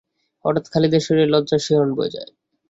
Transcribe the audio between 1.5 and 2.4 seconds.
শিহরণ বয়ে যায়।